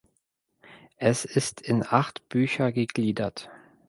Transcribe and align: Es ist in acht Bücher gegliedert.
Es 0.97 1.25
ist 1.25 1.61
in 1.61 1.83
acht 1.85 2.27
Bücher 2.27 2.71
gegliedert. 2.71 3.51